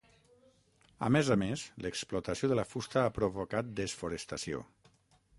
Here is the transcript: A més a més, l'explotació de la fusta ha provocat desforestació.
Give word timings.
A 1.07 1.09
més 1.15 1.27
a 1.35 1.35
més, 1.41 1.65
l'explotació 1.85 2.49
de 2.51 2.57
la 2.59 2.65
fusta 2.69 3.03
ha 3.09 3.13
provocat 3.19 3.69
desforestació. 3.81 4.63